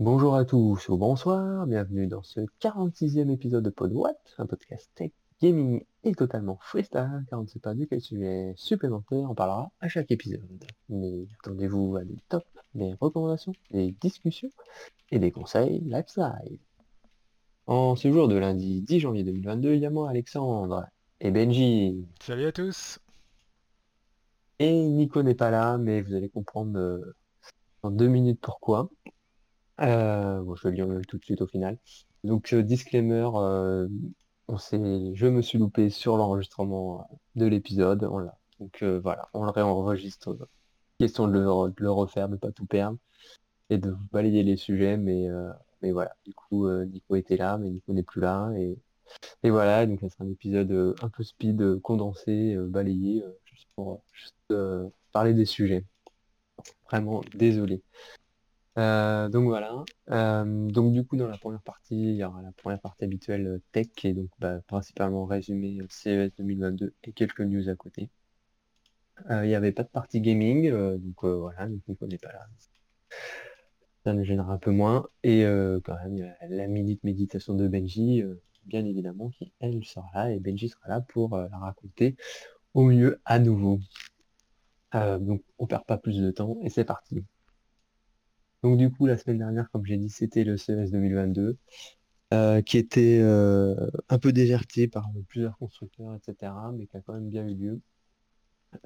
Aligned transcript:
Bonjour 0.00 0.36
à 0.36 0.44
tous 0.44 0.88
ou 0.90 0.96
bonsoir, 0.96 1.66
bienvenue 1.66 2.06
dans 2.06 2.22
ce 2.22 2.38
46e 2.60 3.32
épisode 3.32 3.64
de 3.64 3.70
PodWatt, 3.70 4.16
un 4.38 4.46
podcast 4.46 4.88
tech, 4.94 5.10
gaming 5.42 5.82
et 6.04 6.14
totalement 6.14 6.60
freestyle, 6.62 7.24
car 7.28 7.40
on 7.40 7.42
ne 7.42 7.48
sait 7.48 7.58
pas 7.58 7.74
de 7.74 7.84
quel 7.84 8.00
sujet 8.00 8.54
supplémentaire 8.54 9.28
on 9.28 9.34
parlera 9.34 9.72
à 9.80 9.88
chaque 9.88 10.12
épisode. 10.12 10.46
Mais 10.88 11.26
attendez-vous 11.40 11.96
à 11.96 12.04
des 12.04 12.14
tops, 12.28 12.46
des 12.76 12.94
recommandations, 13.00 13.54
des 13.72 13.90
discussions 14.00 14.52
et 15.10 15.18
des 15.18 15.32
conseils 15.32 15.80
lifestyle. 15.80 16.60
En 17.66 17.96
ce 17.96 18.12
jour 18.12 18.28
de 18.28 18.36
lundi 18.36 18.82
10 18.82 19.00
janvier 19.00 19.24
2022, 19.24 19.74
il 19.74 19.80
y 19.80 19.86
a 19.86 19.90
moi 19.90 20.08
Alexandre 20.08 20.86
et 21.20 21.32
Benji. 21.32 22.06
Salut 22.20 22.46
à 22.46 22.52
tous 22.52 23.00
Et 24.60 24.80
Nico 24.80 25.24
n'est 25.24 25.34
pas 25.34 25.50
là, 25.50 25.76
mais 25.76 26.02
vous 26.02 26.14
allez 26.14 26.28
comprendre 26.28 26.78
euh, 26.78 27.16
en 27.82 27.90
deux 27.90 28.08
minutes 28.08 28.40
pourquoi. 28.40 28.90
Euh, 29.80 30.40
bon, 30.42 30.54
je 30.56 30.68
vais 30.68 30.74
lire 30.74 30.86
tout 31.06 31.18
de 31.18 31.24
suite 31.24 31.40
au 31.42 31.46
final. 31.46 31.78
Donc, 32.24 32.52
euh, 32.52 32.62
disclaimer, 32.62 33.28
euh, 33.34 33.88
on 34.48 34.56
je 34.58 35.26
me 35.26 35.42
suis 35.42 35.58
loupé 35.58 35.90
sur 35.90 36.16
l'enregistrement 36.16 37.08
de 37.36 37.46
l'épisode. 37.46 38.04
On 38.04 38.18
l'a. 38.18 38.36
Donc 38.60 38.82
voilà, 38.82 39.28
on 39.34 39.44
le 39.44 39.50
réenregistre. 39.50 40.36
Question 40.98 41.28
de 41.28 41.32
le, 41.34 41.40
de 41.70 41.82
le, 41.82 41.90
refaire, 41.92 42.28
de 42.28 42.36
pas 42.36 42.50
tout 42.50 42.66
perdre 42.66 42.98
et 43.70 43.78
de 43.78 43.94
balayer 44.12 44.42
les 44.42 44.56
sujets, 44.56 44.96
mais 44.96 45.28
mais 45.82 45.92
voilà. 45.92 46.16
Du 46.24 46.34
coup, 46.34 46.68
Nico 46.68 47.16
était 47.16 47.36
là, 47.36 47.58
mais 47.58 47.70
Nico 47.70 47.92
n'est 47.92 48.02
plus 48.02 48.20
là 48.20 48.50
et 48.56 48.78
et 49.44 49.50
voilà. 49.50 49.86
Donc, 49.86 50.00
ça 50.00 50.08
sera 50.08 50.24
un 50.24 50.30
épisode 50.30 50.96
un 51.02 51.08
peu 51.08 51.22
speed, 51.22 51.80
condensé, 51.82 52.56
balayé, 52.58 53.22
juste 53.44 53.68
pour 53.76 54.02
parler 55.12 55.34
des 55.34 55.44
sujets. 55.46 55.84
Vraiment 56.90 57.22
désolé. 57.34 57.82
Euh, 58.78 59.28
donc 59.28 59.46
voilà. 59.46 59.84
Euh, 60.10 60.44
donc 60.70 60.92
du 60.92 61.04
coup 61.04 61.16
dans 61.16 61.26
la 61.26 61.36
première 61.36 61.62
partie, 61.62 61.96
il 61.96 62.14
y 62.16 62.24
aura 62.24 62.42
la 62.42 62.52
première 62.52 62.80
partie 62.80 63.04
habituelle 63.04 63.46
euh, 63.46 63.62
tech 63.72 63.88
et 64.04 64.12
donc 64.12 64.30
bah, 64.38 64.60
principalement 64.68 65.26
résumé 65.26 65.78
CES 65.88 66.30
2022 66.38 66.94
et 67.04 67.12
quelques 67.12 67.40
news 67.40 67.68
à 67.68 67.74
côté. 67.74 68.08
il 69.30 69.48
n'y 69.48 69.54
avait 69.54 69.72
pas 69.72 69.82
de 69.82 69.88
partie 69.88 70.20
gaming, 70.20 70.70
donc 70.70 71.24
voilà, 71.24 71.66
donc 71.66 71.80
Nico 71.88 72.06
n'est 72.06 72.18
pas 72.18 72.32
là. 72.32 72.46
Ça 74.04 74.12
nous 74.12 74.24
gênera 74.24 74.52
un 74.52 74.58
peu 74.58 74.70
moins. 74.70 75.08
Et 75.24 75.42
quand 75.84 75.94
même, 76.04 76.16
y 76.16 76.22
a 76.22 76.36
la 76.48 76.66
minute 76.68 77.02
méditation 77.04 77.54
de 77.54 77.66
Benji, 77.68 78.22
bien 78.66 78.84
évidemment, 78.84 79.30
qui 79.30 79.52
elle 79.60 79.84
sera 79.84 80.08
là 80.14 80.30
et 80.32 80.38
Benji 80.38 80.68
sera 80.68 80.88
là 80.88 81.00
pour 81.00 81.36
la 81.36 81.58
raconter 81.58 82.16
au 82.74 82.84
mieux 82.84 83.20
à 83.24 83.38
nouveau. 83.40 83.80
donc 84.94 85.42
on 85.58 85.66
perd 85.66 85.84
pas 85.84 85.98
plus 85.98 86.20
de 86.20 86.30
temps 86.30 86.58
et 86.62 86.70
c'est 86.70 86.84
parti. 86.84 87.24
Donc 88.62 88.76
du 88.78 88.90
coup, 88.90 89.06
la 89.06 89.16
semaine 89.16 89.38
dernière, 89.38 89.70
comme 89.70 89.84
j'ai 89.86 89.96
dit, 89.96 90.10
c'était 90.10 90.44
le 90.44 90.56
CES 90.56 90.90
2022, 90.90 91.56
euh, 92.34 92.60
qui 92.62 92.78
était 92.78 93.20
euh, 93.22 93.74
un 94.08 94.18
peu 94.18 94.32
déserté 94.32 94.88
par 94.88 95.10
plusieurs 95.28 95.56
constructeurs, 95.58 96.14
etc., 96.14 96.52
mais 96.76 96.86
qui 96.86 96.96
a 96.96 97.00
quand 97.00 97.14
même 97.14 97.28
bien 97.28 97.46
eu 97.46 97.54
lieu. 97.54 97.80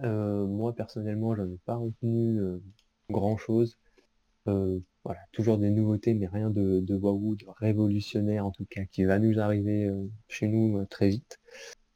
Euh, 0.05 0.47
moi, 0.47 0.75
personnellement, 0.75 1.35
j'en 1.35 1.47
ai 1.47 1.59
pas 1.65 1.77
retenu 1.77 2.41
grand-chose. 3.11 3.79
voilà, 4.47 5.21
toujours 5.33 5.59
des 5.59 5.71
nouveautés, 5.71 6.15
mais 6.15 6.27
rien 6.27 6.51
de, 6.51 6.81
de 6.81 6.95
waouh, 6.95 7.35
de 7.37 7.47
révolutionnaire 7.49 8.47
en 8.47 8.53
tout 8.53 8.67
cas, 8.67 8.85
qui 8.85 9.05
va 9.05 9.19
nous 9.19 9.39
arriver 9.41 9.91
chez 10.29 10.49
nous 10.49 10.85
très 10.87 11.09
vite. 11.09 11.41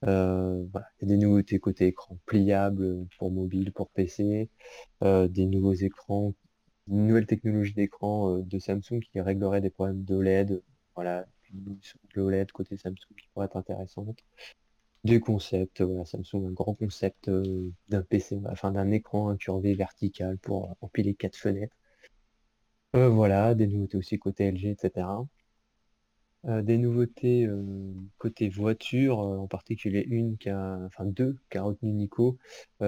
voilà, 0.03 0.87
il 1.01 1.09
y 1.09 1.13
a 1.13 1.17
des 1.17 1.17
nouveautés 1.19 1.59
côté 1.61 1.87
écran 1.89 2.19
pliable 2.27 3.07
pour 3.19 3.31
mobile, 3.31 3.73
pour 3.73 3.91
PC, 3.91 4.51
des 5.03 5.47
nouveaux 5.47 5.75
écrans 5.75 6.35
une 6.89 7.07
nouvelle 7.07 7.27
technologie 7.27 7.75
d'écran 7.75 8.37
euh, 8.37 8.43
de 8.43 8.59
Samsung 8.59 9.01
qui 9.01 9.21
réglerait 9.21 9.61
des 9.61 9.71
problèmes 9.71 10.03
d'OLED. 10.05 10.63
Voilà, 10.95 11.27
une 11.53 11.75
de 11.75 11.81
l'OLED 12.15 12.53
côté 12.53 12.77
Samsung 12.77 13.15
qui 13.17 13.29
pourrait 13.33 13.47
être 13.47 13.57
intéressante. 13.57 14.19
Des 15.05 15.21
concepts, 15.21 15.83
voilà, 15.83 16.05
Samsung 16.05 16.47
un 16.47 16.53
grand 16.53 16.75
concept 16.75 17.29
euh, 17.29 17.71
d'un 17.89 18.03
PC, 18.03 18.41
enfin 18.51 18.73
d'un 18.73 18.91
écran 18.91 19.29
incurvé 19.29 19.75
vertical 19.75 20.39
pour 20.39 20.77
empiler 20.81 21.15
quatre 21.15 21.37
fenêtres. 21.37 21.77
Euh, 22.97 23.09
voilà, 23.09 23.55
des 23.55 23.67
nouveautés 23.67 23.99
aussi 23.99 24.19
côté 24.19 24.51
LG, 24.51 24.67
etc. 24.67 25.07
des 26.63 26.79
nouveautés 26.79 27.49
côté 28.19 28.49
voiture, 28.49 29.19
en 29.19 29.49
particulier 29.49 30.05
une 30.09 30.39
qui 30.39 30.49
a, 30.49 30.79
enfin 30.87 31.05
deux 31.05 31.37
qui 31.51 31.59
a 31.59 31.63
retenu 31.65 31.93
Nico, 31.93 32.39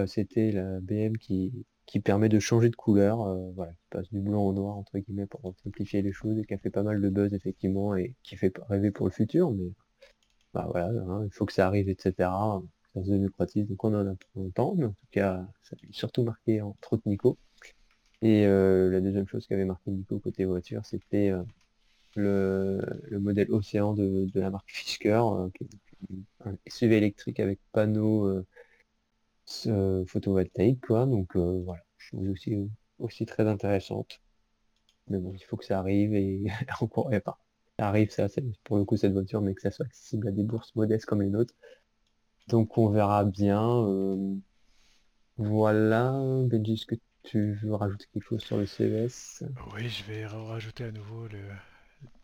c'était 0.06 0.52
la 0.52 0.78
BM 0.80 1.18
qui 1.18 1.66
qui 1.88 2.00
permet 2.00 2.28
de 2.28 2.38
changer 2.38 2.68
de 2.68 2.76
couleur, 2.76 3.22
euh, 3.22 3.50
voilà, 3.56 3.72
qui 3.72 3.86
passe 3.88 4.10
du 4.10 4.20
blanc 4.20 4.42
au 4.42 4.52
noir 4.52 4.76
entre 4.76 4.98
guillemets 4.98 5.26
pour 5.26 5.54
simplifier 5.64 6.02
les 6.02 6.12
choses 6.12 6.38
et 6.38 6.44
qui 6.44 6.52
a 6.52 6.58
fait 6.58 6.68
pas 6.68 6.82
mal 6.82 7.00
de 7.00 7.08
buzz 7.08 7.32
effectivement 7.32 7.96
et 7.96 8.14
qui 8.22 8.36
fait 8.36 8.52
rêver 8.68 8.90
pour 8.90 9.06
le 9.06 9.12
futur, 9.12 9.50
mais 9.52 9.72
bah 10.52 10.66
voilà, 10.70 10.88
hein, 10.88 11.24
il 11.24 11.32
faut 11.32 11.46
que 11.46 11.52
ça 11.54 11.66
arrive, 11.66 11.88
etc. 11.88 12.12
Ça 12.94 13.02
se 13.02 13.10
démocratise, 13.10 13.66
donc 13.66 13.82
on 13.84 13.94
en 13.94 14.06
a 14.06 14.14
pour 14.14 14.42
longtemps, 14.42 14.74
mais 14.76 14.84
en 14.84 14.90
tout 14.90 15.06
cas, 15.12 15.46
ça 15.62 15.76
a 15.76 15.86
surtout 15.90 16.22
marqué 16.24 16.60
entre 16.60 16.92
autres 16.92 17.04
Nico. 17.06 17.38
Et 18.20 18.44
euh, 18.46 18.90
la 18.90 19.00
deuxième 19.00 19.26
chose 19.26 19.46
qui 19.46 19.54
avait 19.54 19.64
marqué 19.64 19.90
Nico 19.90 20.18
côté 20.18 20.44
voiture, 20.44 20.84
c'était 20.84 21.30
euh, 21.30 21.42
le, 22.14 23.18
modèle 23.18 23.50
Océan 23.50 23.94
de, 23.94 24.28
la 24.34 24.50
marque 24.50 24.70
Fisker, 24.70 25.22
qui 25.54 25.64
est 25.64 25.68
un 26.44 26.54
SUV 26.66 26.98
électrique 26.98 27.40
avec 27.40 27.60
panneau 27.72 28.44
photovoltaïque, 30.06 30.86
quoi. 30.86 31.06
Donc 31.06 31.36
euh, 31.36 31.62
voilà, 31.64 31.82
trouve 32.08 32.28
aussi, 32.30 32.56
aussi 32.98 33.26
très 33.26 33.46
intéressante. 33.46 34.20
Mais 35.08 35.18
bon, 35.18 35.32
il 35.34 35.42
faut 35.44 35.56
que 35.56 35.64
ça 35.64 35.78
arrive 35.78 36.14
et 36.14 36.44
on 36.80 36.86
pourrait 36.86 37.20
pas. 37.20 37.38
Ça 37.78 37.88
arrive, 37.88 38.10
ça, 38.10 38.26
pour 38.64 38.76
le 38.78 38.84
coup, 38.84 38.96
cette 38.96 39.12
voiture, 39.12 39.40
mais 39.40 39.54
que 39.54 39.62
ça 39.62 39.70
soit 39.70 39.86
accessible 39.86 40.28
à 40.28 40.30
des 40.32 40.42
bourses 40.42 40.74
modestes 40.74 41.06
comme 41.06 41.22
les 41.22 41.28
nôtres. 41.28 41.54
Donc 42.48 42.76
on 42.78 42.88
verra 42.88 43.24
bien. 43.24 43.62
Euh, 43.86 44.34
voilà, 45.36 46.12
Benji, 46.44 46.74
est-ce 46.74 46.86
que 46.86 46.96
tu 47.22 47.54
veux 47.62 47.74
rajouter 47.74 48.06
quelque 48.12 48.24
chose 48.24 48.42
sur 48.42 48.56
le 48.56 48.66
CES 48.66 49.44
Oui, 49.74 49.88
je 49.88 50.04
vais 50.04 50.26
rajouter 50.26 50.84
à 50.84 50.92
nouveau 50.92 51.28
le 51.28 51.40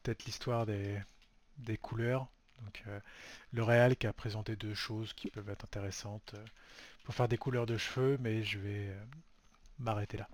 peut-être 0.02 0.24
l'histoire 0.24 0.66
des 0.66 1.76
couleurs. 1.80 2.33
Donc 2.64 2.82
euh, 2.86 2.98
L'Oréal 3.52 3.96
qui 3.96 4.06
a 4.06 4.12
présenté 4.12 4.56
deux 4.56 4.74
choses 4.74 5.12
qui 5.12 5.30
peuvent 5.30 5.48
être 5.48 5.64
intéressantes 5.64 6.34
pour 7.04 7.14
faire 7.14 7.28
des 7.28 7.36
couleurs 7.38 7.66
de 7.66 7.76
cheveux, 7.76 8.18
mais 8.20 8.42
je 8.42 8.58
vais 8.58 8.88
euh, 8.88 9.04
m'arrêter 9.78 10.16
là. 10.16 10.28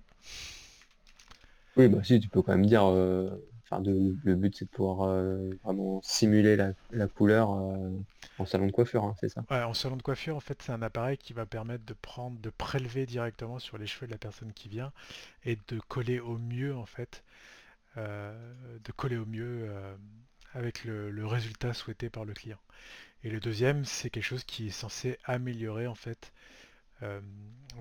Oui, 1.76 1.88
bah 1.88 2.02
si, 2.02 2.18
tu 2.20 2.28
peux 2.28 2.42
quand 2.42 2.52
même 2.52 2.66
dire, 2.66 2.84
euh, 2.84 3.30
le 3.84 4.34
but 4.34 4.56
c'est 4.56 4.64
de 4.64 4.70
pouvoir 4.70 5.08
euh, 5.08 5.50
vraiment 5.62 6.00
simuler 6.02 6.56
la, 6.56 7.06
couleur 7.08 7.50
en 7.50 8.46
salon 8.46 8.66
de 8.66 8.72
coiffure, 8.72 9.04
hein, 9.04 9.14
c'est 9.20 9.28
ça? 9.28 9.44
Ouais, 9.50 9.62
en 9.62 9.74
salon 9.74 9.96
de 9.96 10.02
coiffure, 10.02 10.36
en 10.36 10.40
fait, 10.40 10.60
c'est 10.62 10.72
un 10.72 10.82
appareil 10.82 11.16
qui 11.16 11.32
va 11.32 11.46
permettre 11.46 11.84
de 11.84 11.94
prendre, 11.94 12.40
de 12.40 12.50
prélever 12.50 13.06
directement 13.06 13.58
sur 13.58 13.78
les 13.78 13.86
cheveux 13.86 14.06
de 14.06 14.12
la 14.12 14.18
personne 14.18 14.52
qui 14.52 14.68
vient 14.68 14.92
et 15.44 15.56
de 15.68 15.78
coller 15.88 16.18
au 16.18 16.38
mieux, 16.38 16.76
en 16.76 16.86
fait, 16.86 17.22
de 17.96 18.92
coller 18.96 19.16
au 19.16 19.26
mieux 19.26 19.70
avec 20.54 20.84
le, 20.84 21.26
résultat 21.26 21.74
souhaité 21.74 22.10
par 22.10 22.24
le 22.24 22.34
client. 22.34 22.58
Et 23.22 23.30
le 23.30 23.40
deuxième, 23.40 23.84
c'est 23.84 24.10
quelque 24.10 24.24
chose 24.24 24.44
qui 24.44 24.68
est 24.68 24.70
censé 24.70 25.18
améliorer 25.24 25.86
en 25.86 25.94
fait 25.94 26.32
euh, 27.02 27.20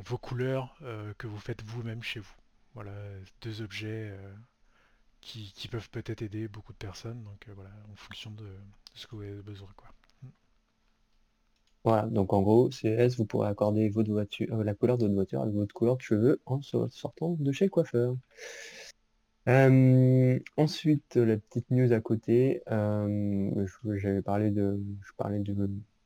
vos 0.05 0.17
couleurs 0.17 0.75
euh, 0.81 1.13
que 1.17 1.27
vous 1.27 1.39
faites 1.39 1.63
vous-même 1.63 2.03
chez 2.03 2.19
vous. 2.19 2.35
Voilà, 2.73 2.91
deux 3.41 3.61
objets 3.61 4.11
euh, 4.11 4.33
qui, 5.21 5.67
peuvent 5.69 5.89
peut-être 5.89 6.21
aider 6.21 6.47
beaucoup 6.47 6.73
de 6.73 6.77
personnes, 6.77 7.23
donc 7.23 7.47
voilà, 7.55 7.71
en 7.91 7.95
fonction 7.95 8.31
de, 8.31 8.47
ce 8.93 9.07
que 9.07 9.15
vous 9.15 9.23
avez 9.23 9.41
besoin. 9.41 9.69
Quoi. 9.75 9.89
Voilà, 11.85 12.07
donc 12.07 12.33
en 12.33 12.41
gros, 12.41 12.69
CES, 12.71 13.15
vous 13.15 13.25
pourrez 13.25 13.47
accorder 13.47 13.89
votre 13.89 14.11
voiture, 14.11 14.63
la 14.63 14.73
couleur 14.73 14.97
de 14.97 15.03
votre 15.03 15.15
voiture 15.15 15.41
avec 15.41 15.55
votre 15.55 15.73
couleur 15.73 15.97
de 15.97 16.01
cheveux 16.01 16.41
en 16.45 16.61
sortant 16.61 17.35
de 17.39 17.51
chez 17.51 17.65
le 17.65 17.71
coiffeur. 17.71 18.15
Ensuite, 20.57 21.15
la 21.15 21.37
petite 21.37 21.71
news 21.71 21.91
à 21.93 21.99
côté, 21.99 22.61
j'avais 23.95 24.21
parlé 24.21 24.51
de, 24.51 24.79
je 25.01 25.11
parlais 25.17 25.39
de 25.39 25.53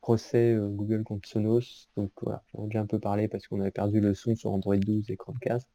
procès 0.03 0.53
euh, 0.53 0.67
Google 0.67 1.03
contre 1.03 1.27
Sonos. 1.27 1.87
Donc 1.95 2.11
voilà, 2.21 2.43
j'en 2.53 2.65
ai 2.65 2.67
déjà 2.67 2.81
un 2.81 2.85
peu 2.85 2.99
parlé 2.99 3.27
parce 3.27 3.47
qu'on 3.47 3.61
avait 3.61 3.71
perdu 3.71 4.01
le 4.01 4.13
son 4.13 4.35
sur 4.35 4.51
Android 4.51 4.75
12 4.75 5.09
et 5.09 5.17
Chromecast, 5.17 5.67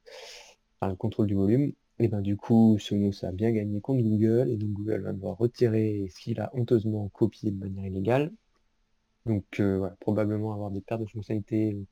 enfin 0.79 0.91
le 0.91 0.97
contrôle 0.97 1.27
du 1.27 1.35
volume. 1.35 1.73
Et 1.99 2.09
ben 2.09 2.21
du 2.21 2.37
coup, 2.37 2.79
Sonos 2.79 3.25
a 3.25 3.33
bien 3.33 3.51
gagné 3.51 3.81
contre 3.81 4.03
Google 4.03 4.51
et 4.51 4.57
donc 4.57 4.71
Google 4.71 5.01
va 5.01 5.13
devoir 5.13 5.37
retirer 5.39 6.09
ce 6.15 6.21
qu'il 6.21 6.41
a 6.41 6.51
honteusement 6.55 7.09
copié 7.09 7.51
de 7.51 7.59
manière 7.59 7.87
illégale. 7.87 8.33
Donc 9.27 9.61
euh, 9.61 9.79
voilà, 9.79 9.97
probablement 10.01 10.53
avoir 10.53 10.71
des 10.71 10.81
pertes 10.83 11.01
de 11.01 11.07
fonctionnalités 11.07 11.75
euh, 11.75 11.87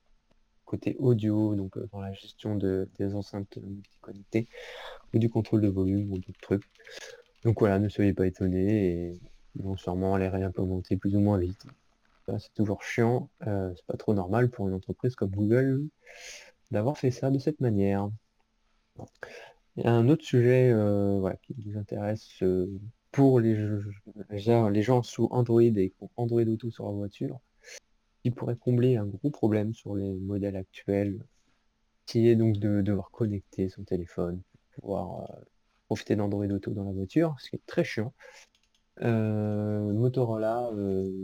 côté 0.67 0.97
audio, 0.99 1.55
donc 1.55 1.79
dans 1.93 2.01
la 2.01 2.13
gestion 2.13 2.57
de, 2.57 2.89
des 2.99 3.15
enceintes 3.15 3.59
multi-connectées, 3.63 4.49
ou 5.15 5.19
du 5.19 5.31
contrôle 5.31 5.63
de 5.63 5.69
volume 5.69 6.13
ou 6.13 6.19
d'autres 6.19 6.41
trucs. 6.43 6.65
Donc 7.45 7.61
voilà, 7.61 7.79
ne 7.79 7.89
soyez 7.89 8.13
pas 8.13 8.27
étonnés 8.27 8.89
et 8.89 9.21
ils 9.55 9.63
vont 9.63 9.77
sûrement 9.77 10.17
les 10.19 10.29
réimplémenter 10.29 10.97
plus 10.97 11.17
ou 11.17 11.21
moins 11.21 11.39
vite 11.39 11.67
c'est 12.39 12.53
toujours 12.55 12.83
chiant, 12.83 13.31
euh, 13.47 13.73
c'est 13.77 13.87
pas 13.87 13.97
trop 13.97 14.15
normal 14.15 14.51
pour 14.51 14.69
une 14.69 14.75
entreprise 14.75 15.15
comme 15.15 15.31
Google 15.31 15.89
d'avoir 16.71 16.99
fait 16.99 17.11
ça 17.11 17.31
de 17.31 17.39
cette 17.39 17.61
manière. 17.61 18.11
Il 19.77 19.85
y 19.85 19.87
a 19.87 19.93
un 19.93 20.09
autre 20.09 20.25
sujet 20.25 20.73
voilà, 21.19 21.37
qui 21.37 21.55
nous 21.65 21.79
intéresse 21.79 22.43
pour 23.13 23.41
les, 23.41 23.57
les 24.31 24.83
gens 24.83 25.03
sous 25.03 25.29
Android 25.31 25.63
et 25.63 25.93
Android 26.17 26.43
Auto 26.43 26.71
sur 26.71 26.87
la 26.87 26.93
voiture, 26.93 27.41
qui 28.27 28.33
pourrait 28.33 28.57
combler 28.57 28.97
un 28.97 29.07
gros 29.07 29.31
problème 29.31 29.73
sur 29.73 29.95
les 29.95 30.13
modèles 30.15 30.57
actuels, 30.57 31.25
qui 32.07 32.27
est 32.27 32.35
donc 32.35 32.59
de 32.59 32.83
devoir 32.83 33.13
connecter 33.13 33.69
son 33.69 33.85
téléphone 33.85 34.43
pour 34.73 34.83
pouvoir 34.83 35.29
profiter 35.87 36.17
d'Android 36.17 36.47
Auto 36.47 36.73
dans 36.73 36.83
la 36.83 36.91
voiture, 36.91 37.37
ce 37.39 37.51
qui 37.51 37.55
est 37.55 37.67
très 37.67 37.85
chiant. 37.85 38.13
Motorola, 39.01 40.73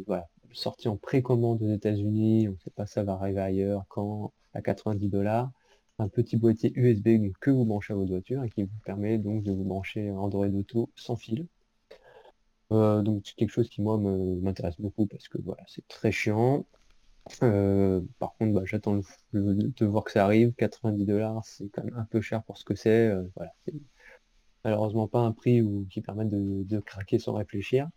voilà, 0.07 0.29
sorti 0.53 0.87
en 0.87 0.97
précommande 0.97 1.61
aux 1.61 1.73
États-Unis, 1.73 2.47
on 2.49 2.53
ne 2.53 2.59
sait 2.59 2.71
pas 2.71 2.87
ça 2.87 3.03
va 3.03 3.15
arriver 3.15 3.41
ailleurs, 3.41 3.85
quand, 3.89 4.33
à 4.55 4.63
90 4.63 5.09
dollars 5.09 5.51
un 5.99 6.07
petit 6.07 6.37
boîtier 6.37 6.73
USB 6.77 7.33
que 7.41 7.51
vous 7.51 7.65
branchez 7.65 7.95
à 7.95 7.97
votre 7.97 8.13
voiture 8.13 8.45
et 8.45 8.51
qui 8.51 8.63
vous 8.63 8.79
permet 8.85 9.19
donc 9.19 9.43
de 9.43 9.51
vous 9.51 9.65
brancher 9.65 10.13
Android 10.13 10.47
Auto 10.47 10.89
sans 10.95 11.17
fil. 11.17 11.49
Euh, 12.71 13.03
donc 13.03 13.23
c'est 13.25 13.35
quelque 13.35 13.51
chose 13.51 13.69
qui 13.69 13.83
moi 13.83 13.99
m'intéresse 13.99 14.81
beaucoup 14.81 15.07
parce 15.07 15.29
que 15.29 15.39
voilà 15.43 15.65
c'est 15.67 15.87
très 15.89 16.13
chiant. 16.13 16.65
Euh, 17.43 18.01
par 18.19 18.35
contre 18.35 18.53
bah, 18.53 18.63
j'attends 18.65 19.01
de 19.33 19.87
voir 19.87 20.05
que 20.05 20.13
ça 20.13 20.25
arrive. 20.25 20.53
90 20.55 21.05
dollars 21.05 21.45
c'est 21.45 21.69
quand 21.69 21.85
même 21.85 21.97
un 21.97 22.05
peu 22.05 22.21
cher 22.21 22.43
pour 22.43 22.59
ce 22.59 22.65
que 22.65 22.75
c'est. 22.75 23.09
Euh, 23.09 23.23
voilà, 23.37 23.53
c'est 23.65 23.75
malheureusement 24.65 25.09
pas 25.09 25.21
un 25.21 25.33
prix 25.33 25.63
qui 25.91 26.01
permet 26.01 26.25
de, 26.25 26.81
craquer 26.81 27.19
sans 27.19 27.35
réfléchir. 27.35 27.89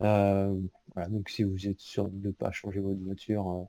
voilà, 0.00 1.08
donc 1.08 1.28
si 1.28 1.42
vous 1.44 1.68
êtes 1.68 1.80
sûr 1.80 2.08
de 2.08 2.28
ne 2.28 2.32
pas 2.32 2.50
changer 2.52 2.80
votre 2.80 3.00
voiture 3.00 3.68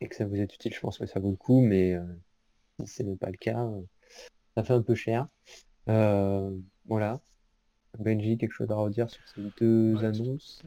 et 0.00 0.08
que 0.08 0.14
ça 0.14 0.24
vous 0.26 0.36
est 0.36 0.54
utile, 0.54 0.72
je 0.74 0.80
pense 0.80 0.98
que 0.98 1.06
ça 1.06 1.20
vaut 1.20 1.30
le 1.30 1.36
coup, 1.36 1.60
mais 1.60 1.96
si 2.86 2.96
ce 2.96 3.02
n'est 3.02 3.16
pas 3.16 3.30
le 3.30 3.36
cas, 3.36 3.64
euh, 3.64 3.80
ça 4.56 4.64
fait 4.64 4.74
un 4.74 4.82
peu 4.82 4.94
cher. 4.94 5.26
Euh, 5.88 6.50
voilà. 6.86 7.20
Benji, 7.98 8.38
quelque 8.38 8.52
chose 8.52 8.70
à 8.70 8.76
redire 8.76 9.10
sur 9.10 9.26
ces 9.28 9.42
deux 9.58 10.04
annonces? 10.04 10.62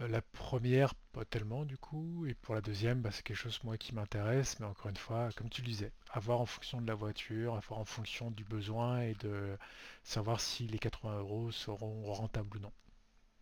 Euh, 0.00 0.08
La 0.08 0.22
première, 0.22 0.94
pas 1.12 1.24
tellement 1.24 1.64
du 1.64 1.76
coup, 1.76 2.26
et 2.26 2.34
pour 2.34 2.54
la 2.54 2.60
deuxième, 2.60 3.00
bah, 3.02 3.10
c'est 3.12 3.22
quelque 3.22 3.36
chose 3.36 3.60
moi 3.64 3.76
qui 3.76 3.94
m'intéresse, 3.94 4.58
mais 4.60 4.66
encore 4.66 4.90
une 4.90 4.96
fois, 4.96 5.30
comme 5.36 5.48
tu 5.48 5.62
le 5.62 5.68
disais, 5.68 5.92
avoir 6.10 6.40
en 6.40 6.46
fonction 6.46 6.80
de 6.80 6.86
la 6.86 6.94
voiture, 6.94 7.54
avoir 7.56 7.80
en 7.80 7.84
fonction 7.84 8.30
du 8.30 8.44
besoin 8.44 9.00
et 9.02 9.14
de 9.14 9.56
savoir 10.04 10.40
si 10.40 10.66
les 10.66 10.78
80 10.78 11.18
euros 11.18 11.50
seront 11.52 12.12
rentables 12.12 12.56
ou 12.56 12.60
non. 12.60 12.72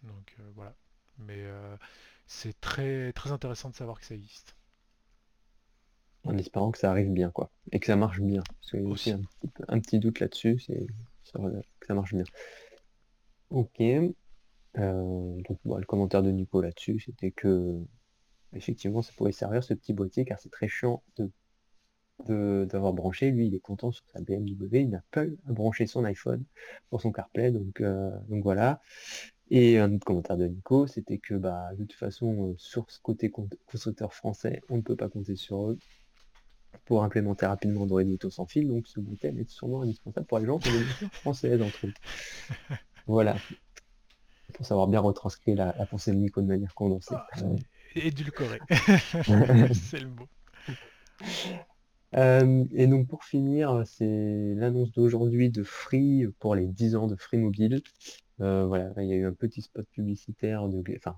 Donc 0.04 0.36
voilà. 0.54 0.74
Mais 1.18 1.44
c'est 2.26 2.58
très 2.60 3.12
très 3.12 3.32
intéressant 3.32 3.70
de 3.70 3.74
savoir 3.76 4.00
que 4.00 4.06
ça 4.06 4.14
existe 4.14 4.54
en 6.24 6.36
espérant 6.36 6.70
que 6.70 6.78
ça 6.78 6.90
arrive 6.90 7.10
bien, 7.10 7.30
quoi. 7.30 7.50
Et 7.72 7.80
que 7.80 7.86
ça 7.86 7.96
marche 7.96 8.20
bien. 8.20 8.42
Parce 8.42 8.70
qu'il 8.70 8.80
y 8.80 8.84
a 8.84 8.88
aussi 8.88 9.12
un 9.68 9.80
petit, 9.80 9.98
doute 9.98 10.20
là-dessus, 10.20 10.60
c'est 10.60 10.86
que 11.32 11.86
ça 11.86 11.94
marche 11.94 12.14
bien. 12.14 12.24
Ok. 13.50 13.82
Euh, 14.78 15.40
donc 15.48 15.58
le 15.64 15.84
commentaire 15.86 16.22
de 16.22 16.30
Nico 16.30 16.60
là-dessus, 16.60 17.00
c'était 17.00 17.32
que 17.32 17.76
effectivement 18.52 19.02
ça 19.02 19.12
pourrait 19.16 19.32
servir 19.32 19.64
ce 19.64 19.74
petit 19.74 19.92
boîtier 19.92 20.24
car 20.24 20.38
c'est 20.38 20.50
très 20.50 20.68
chiant 20.68 21.02
de 21.16 21.30
d'avoir 22.28 22.92
branché. 22.92 23.30
Lui, 23.30 23.46
il 23.46 23.54
est 23.54 23.60
content 23.60 23.92
sur 23.92 24.04
sa 24.12 24.20
BMW, 24.20 24.82
il 24.82 24.90
n'a 24.90 25.02
pas 25.10 25.22
à 25.22 25.52
brancher 25.52 25.86
son 25.86 26.04
iPhone 26.04 26.44
pour 26.90 27.00
son 27.00 27.12
CarPlay, 27.12 27.50
donc, 27.50 27.80
euh, 27.80 28.10
donc 28.28 28.42
voilà. 28.42 28.80
Et 29.50 29.78
un 29.78 29.92
autre 29.94 30.04
commentaire 30.04 30.36
de 30.36 30.46
Nico, 30.46 30.86
c'était 30.86 31.18
que 31.18 31.34
bah, 31.34 31.70
de 31.72 31.84
toute 31.84 31.94
façon, 31.94 32.50
euh, 32.50 32.54
sur 32.56 32.90
ce 32.90 33.00
côté 33.00 33.30
constructeur 33.66 34.14
français, 34.14 34.60
on 34.68 34.76
ne 34.76 34.82
peut 34.82 34.96
pas 34.96 35.08
compter 35.08 35.34
sur 35.34 35.70
eux 35.70 35.78
pour 36.84 37.02
implémenter 37.02 37.46
rapidement 37.46 37.82
Android 37.82 38.02
Auto 38.02 38.30
sans 38.30 38.46
fil, 38.46 38.68
donc 38.68 38.86
ce 38.86 39.00
bouton 39.00 39.36
est 39.36 39.48
sûrement 39.50 39.82
indispensable 39.82 40.26
pour 40.26 40.38
les 40.38 40.46
gens 40.46 40.58
qui 40.58 40.68
ont 40.68 40.72
des 40.72 40.84
voitures 40.84 41.12
françaises 41.12 41.62
entre 41.62 41.86
autres. 41.88 42.00
Voilà. 43.06 43.34
Pour 44.50 44.66
savoir 44.66 44.86
bien 44.88 45.00
retranscrire 45.00 45.56
la, 45.56 45.72
pensée 45.86 46.12
de 46.12 46.16
Nico 46.16 46.40
de 46.40 46.46
manière 46.46 46.74
condensée. 46.74 47.14
Ah, 47.14 47.26
édulcoré. 47.94 48.60
c'est 49.72 50.00
le 50.00 50.08
mot. 50.08 50.28
Euh, 52.16 52.64
et 52.72 52.86
donc 52.86 53.06
pour 53.06 53.24
finir, 53.24 53.82
c'est 53.86 54.54
l'annonce 54.56 54.92
d'aujourd'hui 54.92 55.50
de 55.50 55.62
Free 55.62 56.26
pour 56.38 56.54
les 56.54 56.66
10 56.66 56.96
ans 56.96 57.06
de 57.06 57.16
Free 57.16 57.38
Mobile. 57.38 57.82
Euh, 58.40 58.64
voilà, 58.66 58.90
il 58.98 59.06
y 59.06 59.12
a 59.12 59.16
eu 59.16 59.26
un 59.26 59.34
petit 59.34 59.62
spot 59.62 59.86
publicitaire 59.92 60.68
de, 60.68 60.82
enfin, 60.96 61.14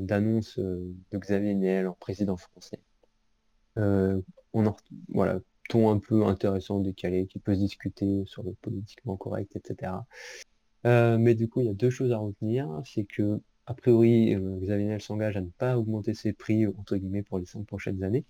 d'annonce 0.00 0.58
euh, 0.58 0.92
de 1.12 1.18
Xavier 1.18 1.54
Niel 1.54 1.86
en 1.86 1.94
président 1.94 2.36
français 2.36 2.80
on 4.54 4.66
en, 4.66 4.76
voilà, 5.08 5.40
ton 5.68 5.90
un 5.90 5.98
peu 5.98 6.24
intéressant, 6.24 6.78
décalé, 6.78 7.26
qui 7.26 7.38
peut 7.38 7.54
se 7.54 7.60
discuter 7.60 8.24
sur 8.26 8.42
le 8.42 8.52
politiquement 8.54 9.16
correct, 9.16 9.54
etc. 9.56 9.92
Euh, 10.86 11.18
mais 11.18 11.34
du 11.34 11.48
coup, 11.48 11.60
il 11.60 11.66
y 11.66 11.70
a 11.70 11.74
deux 11.74 11.90
choses 11.90 12.12
à 12.12 12.18
retenir. 12.18 12.68
C'est 12.84 13.04
que, 13.04 13.40
a 13.66 13.74
priori, 13.74 14.34
euh, 14.34 14.58
Xavier 14.60 14.86
Niel 14.86 15.00
s'engage 15.00 15.36
à 15.36 15.40
ne 15.40 15.50
pas 15.50 15.78
augmenter 15.78 16.14
ses 16.14 16.32
prix, 16.32 16.66
entre 16.66 16.96
guillemets, 16.96 17.22
pour 17.22 17.38
les 17.38 17.46
cinq 17.46 17.66
prochaines 17.66 18.02
années. 18.02 18.24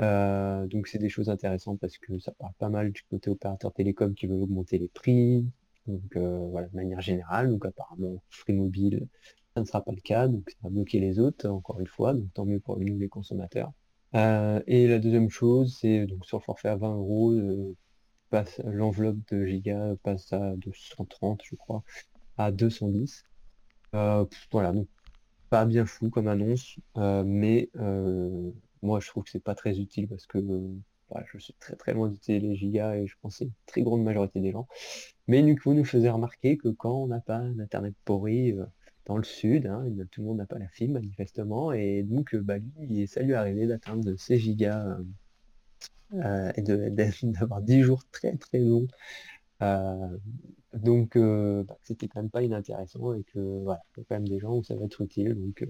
Euh, 0.00 0.66
donc 0.68 0.86
c'est 0.88 0.98
des 0.98 1.08
choses 1.08 1.28
intéressantes 1.28 1.80
parce 1.80 1.98
que 1.98 2.18
ça 2.20 2.32
parle 2.32 2.52
pas 2.58 2.68
mal 2.68 2.92
du 2.92 3.02
côté 3.10 3.30
opérateur 3.30 3.72
télécom 3.72 4.14
qui 4.14 4.28
veut 4.28 4.36
augmenter 4.36 4.78
les 4.78 4.88
prix. 4.88 5.44
Donc 5.86 6.16
voilà, 6.16 6.68
de 6.68 6.76
manière 6.76 7.00
générale. 7.00 7.50
Donc 7.50 7.64
apparemment, 7.66 8.22
Free 8.30 8.52
Mobile, 8.52 9.08
ça 9.54 9.62
ne 9.62 9.66
sera 9.66 9.82
pas 9.84 9.92
le 9.92 10.00
cas. 10.00 10.28
Donc 10.28 10.50
ça 10.50 10.56
va 10.62 10.70
bloquer 10.70 11.00
les 11.00 11.18
autres, 11.18 11.48
encore 11.48 11.80
une 11.80 11.86
fois. 11.86 12.14
Donc 12.14 12.32
tant 12.34 12.44
mieux 12.44 12.60
pour 12.60 12.78
nous 12.78 12.98
les 12.98 13.08
consommateurs. 13.08 13.72
Euh, 14.14 14.62
et 14.66 14.86
la 14.88 14.98
deuxième 14.98 15.30
chose, 15.30 15.76
c'est 15.80 16.06
donc 16.06 16.24
sur 16.26 16.38
le 16.38 16.42
forfait 16.42 16.68
à 16.68 16.76
20 16.76 16.94
euros, 16.96 17.32
euh, 18.32 18.44
l'enveloppe 18.64 19.18
de 19.30 19.44
giga 19.44 19.94
passe 20.02 20.32
à 20.32 20.54
230, 20.56 21.40
je 21.44 21.56
crois, 21.56 21.82
à 22.36 22.52
210. 22.52 23.24
Euh, 23.94 24.24
voilà, 24.52 24.72
donc 24.72 24.88
pas 25.50 25.64
bien 25.64 25.86
fou 25.86 26.10
comme 26.10 26.28
annonce, 26.28 26.76
mais 26.96 27.70
moi 28.82 29.00
je 29.00 29.08
trouve 29.08 29.24
que 29.24 29.30
c'est 29.30 29.42
pas 29.42 29.54
très 29.54 29.80
utile 29.80 30.06
parce 30.08 30.26
que 30.26 30.38
bah, 31.10 31.24
je 31.32 31.38
suis 31.38 31.54
très 31.54 31.74
très 31.74 31.94
loin 31.94 32.08
d'utiliser 32.08 32.46
les 32.46 32.54
gigas 32.54 32.96
et 32.96 33.06
je 33.06 33.14
pense 33.22 33.34
que 33.34 33.38
c'est 33.38 33.44
une 33.46 33.52
très 33.66 33.82
grande 33.82 34.04
majorité 34.04 34.40
des 34.40 34.52
gens. 34.52 34.68
Mais 35.26 35.42
du 35.42 35.56
coup, 35.58 35.72
nous 35.72 35.84
faisait 35.84 36.10
remarquer 36.10 36.58
que 36.58 36.68
quand 36.68 36.92
on 36.92 37.06
n'a 37.06 37.20
pas 37.20 37.40
d'internet 37.40 37.94
pourri, 38.04 38.54
dans 39.08 39.16
le 39.16 39.24
sud, 39.24 39.66
hein, 39.66 39.84
tout 40.12 40.20
le 40.20 40.26
monde 40.26 40.38
n'a 40.38 40.46
pas 40.46 40.58
la 40.58 40.68
fibre 40.68 40.94
manifestement, 40.94 41.72
et 41.72 42.02
donc 42.02 42.34
euh, 42.34 42.42
bah, 42.42 42.58
lui, 42.78 43.08
ça 43.08 43.22
lui 43.22 43.32
est 43.32 43.34
arrivé 43.34 43.66
d'atteindre 43.66 44.14
ces 44.16 44.38
gigas 44.38 44.98
euh, 46.14 46.22
euh, 46.22 46.52
et 46.56 46.62
d'avoir 47.26 47.60
10 47.62 47.82
jours 47.82 48.04
très 48.10 48.36
très 48.36 48.58
longs. 48.58 48.86
donc 50.74 51.16
bah, 51.16 51.76
c'était 51.82 52.08
quand 52.08 52.22
même 52.22 52.30
pas 52.30 52.42
inintéressant 52.42 53.14
et 53.14 53.24
que 53.24 53.62
voilà, 53.62 53.82
il 53.96 54.00
y 54.00 54.02
a 54.02 54.04
quand 54.08 54.16
même 54.16 54.28
des 54.28 54.38
gens 54.38 54.56
où 54.56 54.62
ça 54.62 54.74
va 54.76 54.84
être 54.84 55.00
utile. 55.00 55.34
Donc 55.34 55.66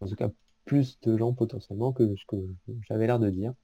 en 0.00 0.06
tout 0.06 0.16
cas 0.16 0.30
plus 0.64 0.98
de 1.00 1.16
gens 1.16 1.32
potentiellement 1.32 1.92
que 1.92 2.14
ce 2.16 2.24
que 2.26 2.36
j'avais 2.88 3.06
l'air 3.06 3.18
de 3.18 3.30
dire. 3.30 3.54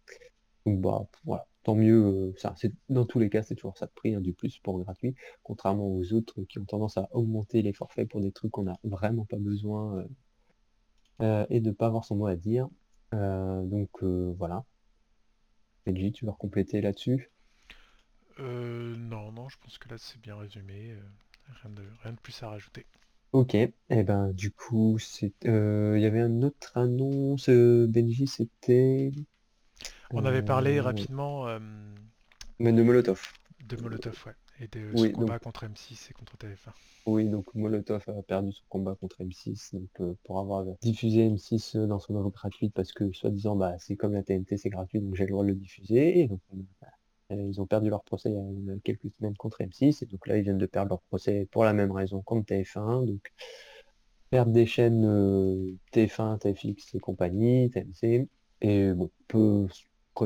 Donc 0.66 0.80
bah 0.80 1.07
voilà, 1.25 1.47
tant 1.62 1.75
mieux. 1.75 2.04
Euh, 2.04 2.35
ça, 2.37 2.54
c'est, 2.57 2.73
dans 2.88 3.04
tous 3.04 3.19
les 3.19 3.30
cas, 3.30 3.42
c'est 3.42 3.54
toujours 3.54 3.76
ça 3.78 3.87
de 3.87 3.92
prix, 3.92 4.14
hein, 4.14 4.21
du 4.21 4.33
plus 4.33 4.59
pour 4.59 4.78
gratuit, 4.80 5.14
contrairement 5.42 5.87
aux 5.87 6.12
autres 6.12 6.42
qui 6.45 6.59
ont 6.59 6.64
tendance 6.64 6.97
à 6.97 7.09
augmenter 7.12 7.62
les 7.62 7.73
forfaits 7.73 8.09
pour 8.09 8.21
des 8.21 8.33
trucs 8.33 8.52
qu'on 8.52 8.64
n'a 8.64 8.78
vraiment 8.85 9.25
pas 9.25 9.38
besoin 9.38 9.99
euh, 9.99 10.04
euh, 11.23 11.47
et 11.50 11.61
de 11.61 11.71
pas 11.71 11.87
avoir 11.87 12.04
son 12.04 12.16
mot 12.16 12.26
à 12.26 12.37
dire. 12.37 12.69
donc 13.12 14.02
voilà. 14.02 14.64
Benji, 15.85 16.11
tu 16.13 16.25
veux 16.25 16.33
compléter 16.33 16.81
là-dessus? 16.81 17.31
Non, 18.39 19.31
non, 19.33 19.49
je 19.49 19.57
pense 19.59 19.79
que 19.79 19.89
là 19.89 19.97
c'est 19.99 20.21
bien 20.21 20.37
résumé. 20.37 20.97
rien, 21.63 21.71
de, 21.71 21.83
rien 22.03 22.13
de 22.13 22.19
plus 22.21 22.43
à 22.43 22.49
rajouter. 22.49 22.87
Ok, 23.33 23.55
et 23.55 23.73
eh 23.89 24.03
ben 24.05 24.33
du 24.33 24.51
coup, 24.53 24.99
c'est, 24.99 25.33
il 25.45 26.01
y 26.01 26.07
avait 26.07 26.21
un 26.21 26.43
autre 26.43 26.77
annonce, 26.77 27.49
Benji, 27.49 28.27
c'était 28.27 29.11
on 30.15 30.25
avait 30.25 30.43
parlé 30.43 30.79
euh, 30.79 30.83
rapidement 30.83 31.47
Mais 32.61 32.73
de 32.73 32.85
Molotov. 32.85 33.23
de 33.61 33.77
Molotov, 33.77 34.23
ouais, 34.27 34.35
et 34.61 34.69
de 34.69 34.97
son 34.97 35.11
combat 35.12 35.38
contre 35.38 35.64
M6 35.64 36.11
et 36.11 36.12
contre 36.12 36.37
TF1. 36.37 36.71
Oui, 37.07 37.29
donc 37.29 37.55
Molotov 37.55 38.05
a 38.09 38.23
perdu 38.23 38.52
son 38.52 38.62
combat 38.69 38.95
contre 38.95 39.23
M6 39.23 39.75
donc, 39.75 39.88
euh, 40.00 40.14
pour 40.25 40.38
avoir 40.38 40.64
diffusé 40.83 41.29
M6 41.29 41.76
euh, 41.76 41.87
dans 41.87 41.99
son 41.99 42.14
offre 42.17 42.31
gratuite 42.31 42.75
parce 42.75 42.93
que 42.93 43.11
soi-disant 43.12 43.57
bah, 43.57 43.75
c'est 43.79 43.97
comme 43.97 44.12
la 44.12 44.23
TNT 44.23 44.59
c'est 44.59 44.69
gratuit 44.69 45.00
donc 45.00 45.14
j'ai 45.14 45.25
le 45.25 45.31
droit 45.31 45.45
de 45.45 45.49
le 45.49 45.55
diffuser 45.55 46.21
et 46.21 46.29
donc 46.29 46.40
bah, 46.81 46.88
ils 47.31 47.61
ont 47.61 47.67
perdu 47.67 47.88
leur 47.88 48.02
procès 48.02 48.31
il 48.31 48.35
y 48.67 48.71
a 48.71 48.79
quelques 48.85 49.11
semaines 49.19 49.37
contre 49.37 49.62
M6 49.62 50.05
et 50.05 50.07
donc 50.07 50.26
là 50.26 50.37
ils 50.37 50.43
viennent 50.43 50.59
de 50.59 50.67
perdre 50.67 50.90
leur 50.90 51.02
procès 51.02 51.49
pour 51.50 51.64
la 51.64 51.73
même 51.73 51.93
raison 51.93 52.21
contre 52.23 52.52
TF1 52.52 53.07
donc 53.07 53.33
perdre 54.29 54.52
des 54.52 54.67
chaînes 54.67 55.79
TF1, 55.93 56.38
TFX 56.38 56.95
et 56.95 57.00
compagnie, 57.00 57.71
TMC 57.71 58.29
et 58.61 58.93
bon 58.93 59.11
peut 59.26 59.67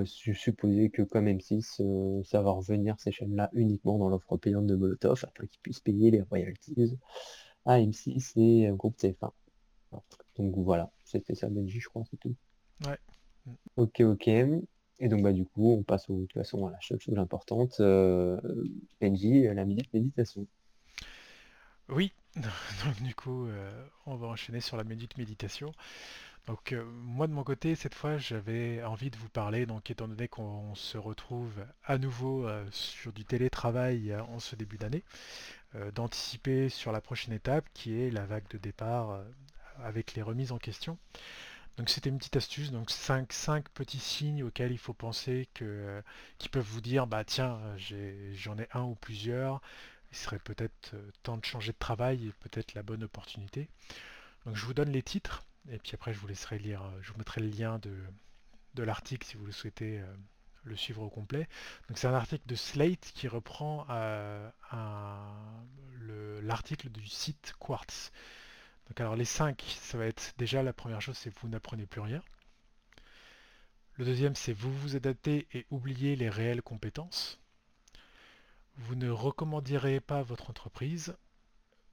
supposer 0.05 0.91
que 0.91 1.03
comme 1.03 1.27
M6, 1.27 1.81
euh, 1.81 2.23
ça 2.25 2.43
va 2.43 2.51
revenir 2.51 2.99
ces 2.99 3.13
chaînes-là 3.13 3.51
uniquement 3.53 3.99
dans 3.99 4.09
l'offre 4.09 4.37
payante 4.37 4.67
de 4.67 4.75
Molotov 4.75 5.25
afin 5.25 5.47
qu'ils 5.47 5.61
puissent 5.61 5.81
payer 5.81 6.11
les 6.11 6.23
royalties 6.23 6.99
à 7.65 7.79
M6 7.79 8.33
et 8.37 8.71
au 8.71 8.77
groupe 8.77 8.97
TF1. 8.97 9.31
Donc 10.37 10.55
voilà, 10.57 10.91
c'était 11.05 11.35
ça 11.35 11.49
Benji, 11.49 11.81
je 11.81 11.89
crois, 11.89 12.03
c'est 12.11 12.19
tout. 12.19 12.35
Ouais. 12.87 12.99
Ok, 13.77 14.01
ok. 14.01 14.27
Et 14.27 15.09
donc 15.09 15.23
bah 15.23 15.33
du 15.33 15.45
coup 15.45 15.73
on 15.73 15.83
passe 15.83 16.09
au, 16.09 16.21
de 16.21 16.27
toute 16.27 16.35
façon 16.35 16.67
à 16.67 16.71
la 16.71 16.81
chose 16.81 16.99
importante, 17.17 17.77
euh, 17.81 18.41
Benji, 19.01 19.45
la 19.45 19.65
minute 19.65 19.93
méditation. 19.93 20.47
Oui, 21.89 22.13
donc 22.37 23.03
du 23.03 23.15
coup, 23.15 23.47
euh, 23.47 23.87
on 24.07 24.17
va 24.17 24.29
enchaîner 24.29 24.61
sur 24.61 24.77
la 24.77 24.85
minute 24.85 25.17
méditation. 25.19 25.73
Donc 26.47 26.73
euh, 26.73 26.85
moi 26.85 27.27
de 27.27 27.33
mon 27.33 27.43
côté, 27.43 27.75
cette 27.75 27.95
fois, 27.95 28.19
j'avais 28.19 28.83
envie 28.85 29.11
de 29.11 29.17
vous 29.17 29.31
parler, 29.31 29.65
donc 29.65 29.91
étant 29.91 30.09
donné 30.09 30.29
qu'on 30.29 30.75
se 30.75 30.99
retrouve 30.99 31.53
à 31.85 31.97
nouveau 31.97 32.47
euh, 32.47 32.67
sur 32.71 33.13
du 33.15 33.25
télétravail 33.25 34.13
euh, 34.13 34.23
en 34.25 34.39
ce 34.39 34.55
début 34.57 34.77
d'année, 34.77 35.05
d'anticiper 35.95 36.69
sur 36.69 36.93
la 36.93 37.01
prochaine 37.01 37.35
étape 37.35 37.65
qui 37.75 38.01
est 38.01 38.11
la 38.11 38.27
vague 38.27 38.47
de 38.51 38.59
départ 38.59 39.21
avec 39.83 40.15
les 40.15 40.23
remises 40.23 40.53
en 40.53 40.59
question. 40.59 40.99
Donc 41.77 41.89
c'était 41.89 42.11
une 42.11 42.19
petite 42.19 42.37
astuce, 42.37 42.71
donc 42.71 42.91
5 42.91 43.29
petits 43.71 43.99
signes 43.99 44.45
auxquels 44.45 44.71
il 44.71 44.79
faut 44.79 44.93
penser 44.93 45.49
que, 45.53 46.01
qui 46.39 46.49
peuvent 46.49 46.63
vous 46.65 46.81
dire, 46.81 47.09
bah 47.09 47.25
tiens, 47.25 47.59
j'en 48.35 48.57
ai 48.57 48.69
un 48.73 48.83
ou 48.83 48.95
plusieurs, 48.95 49.61
il 50.13 50.17
serait 50.17 50.39
peut-être 50.39 50.95
temps 51.25 51.39
de 51.39 51.45
changer 51.45 51.73
de 51.73 51.79
travail 51.79 52.29
et 52.29 52.33
peut-être 52.49 52.75
la 52.75 52.85
bonne 52.85 53.03
opportunité. 53.03 53.69
Donc 54.47 54.55
je 54.55 54.65
vous 54.67 54.75
donne 54.75 54.93
les 54.93 55.03
titres 55.03 55.43
et 55.71 55.79
puis 55.79 55.93
après 55.95 56.13
je 56.13 56.19
vous 56.19 56.27
laisserai 56.27 56.59
lire, 56.59 56.83
euh, 56.83 56.99
je 57.03 57.13
vous 57.13 57.19
mettrai 57.19 57.41
le 57.41 57.49
lien 57.49 57.79
de, 57.79 57.97
de 58.75 58.83
l'article 58.83 59.27
si 59.27 59.37
vous 59.37 59.47
le 59.47 59.53
souhaitez 59.53 60.01
euh, 60.01 60.15
le 60.65 60.77
suivre 60.77 61.03
au 61.03 61.11
complet. 61.11 61.49
Donc 61.89 61.99
c'est 61.99 62.07
un 62.07 62.15
article 62.15 62.47
de 62.47 62.55
Slate 62.55 63.13
qui 63.15 63.29
reprend 63.29 63.87
euh, 63.91 64.51
l'article 66.43 66.91
du 66.91 67.07
site 67.07 67.55
Quartz. 67.59 68.13
Donc 68.89 69.01
alors 69.01 69.17
les 69.17 69.25
5, 69.25 69.63
ça 69.81 69.99
va 69.99 70.07
être 70.07 70.35
déjà 70.37 70.63
la 70.63 70.73
première 70.73 71.01
chose, 71.01 71.17
c'est 71.17 71.35
vous 71.39 71.49
n'apprenez 71.49 71.87
plus 71.87 72.01
rien. 72.01 72.23
Le 73.97 74.05
deuxième, 74.05 74.35
c'est 74.35 74.53
vous 74.53 74.73
vous 74.73 74.97
adaptez 74.97 75.47
et 75.53 75.67
oubliez 75.71 76.17
les 76.17 76.29
réelles 76.29 76.63
compétences. 76.63 77.41
Vous 78.77 78.97
ne 78.97 79.09
recommanderez 79.09 80.01
pas 80.01 80.23
votre 80.23 80.51
entreprise. 80.51 81.17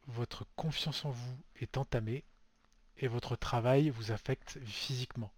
Votre 0.07 0.47
confiance 0.55 1.05
en 1.05 1.11
vous 1.11 1.37
est 1.57 1.77
entamée 1.77 2.23
et 2.97 3.07
votre 3.07 3.35
travail 3.35 3.89
vous 3.89 4.11
affecte 4.11 4.59
physiquement. 4.65 5.31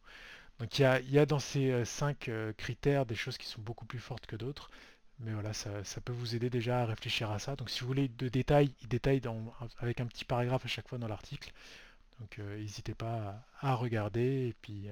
Donc 0.59 0.79
il 0.79 1.11
y 1.11 1.19
a, 1.19 1.25
dans 1.25 1.39
ces 1.39 1.71
euh, 1.71 1.85
cinq 1.85 2.29
euh, 2.29 2.53
critères 2.53 3.05
des 3.05 3.15
choses 3.15 3.37
qui 3.37 3.47
sont 3.47 3.61
beaucoup 3.61 3.85
plus 3.85 3.99
fortes 3.99 4.25
que 4.25 4.35
d'autres. 4.35 4.69
Mais 5.19 5.33
voilà, 5.33 5.53
ça, 5.53 5.69
peut 6.03 6.13
vous 6.13 6.35
aider 6.35 6.49
déjà 6.49 6.81
à 6.81 6.85
réfléchir 6.85 7.31
à 7.31 7.39
ça. 7.39 7.55
Donc 7.55 7.69
si 7.69 7.81
vous 7.81 7.87
voulez 7.87 8.07
de 8.07 8.29
détails, 8.29 8.73
il 8.81 8.87
détaille 8.87 9.21
avec 9.77 10.01
un 10.01 10.05
petit 10.07 10.25
paragraphe 10.25 10.65
à 10.65 10.67
chaque 10.67 10.87
fois 10.87 10.97
dans 10.97 11.07
l'article. 11.07 11.51
Donc 12.19 12.39
euh, 12.39 12.57
n'hésitez 12.57 12.93
pas 12.93 13.45
à, 13.61 13.75
regarder 13.75 14.47
et 14.47 14.55
puis 14.61 14.87